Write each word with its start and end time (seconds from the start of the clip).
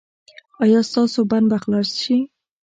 ایا 0.63 0.79
ستاسو 0.89 1.19
بند 1.29 1.45
به 1.51 1.57
خلاص 1.63 1.89
شي؟ 2.01 2.17